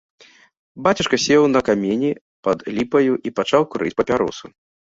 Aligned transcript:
Бацюшка 0.85 1.19
сеў 1.25 1.45
на 1.55 1.61
камені 1.67 2.11
пад 2.49 2.57
ліпаю 2.79 3.13
і 3.29 3.37
пачаў 3.41 3.69
курыць 3.75 3.97
папяросу. 4.03 4.45